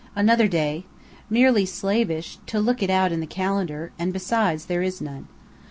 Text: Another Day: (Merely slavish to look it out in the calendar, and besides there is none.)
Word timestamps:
Another 0.15 0.47
Day: 0.47 0.85
(Merely 1.29 1.63
slavish 1.63 2.39
to 2.47 2.59
look 2.59 2.81
it 2.81 2.89
out 2.89 3.11
in 3.11 3.19
the 3.19 3.27
calendar, 3.27 3.91
and 3.99 4.11
besides 4.11 4.65
there 4.65 4.81
is 4.81 4.99
none.) 4.99 5.27